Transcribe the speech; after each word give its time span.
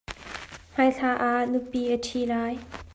Hmai 0.75 0.89
thla 0.97 1.11
ah 1.29 1.41
nupi 1.51 1.81
a 1.95 1.97
ṭhi 2.05 2.21
lai. 2.31 2.53